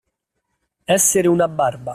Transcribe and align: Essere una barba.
Essere 0.85 1.27
una 1.27 1.47
barba. 1.47 1.89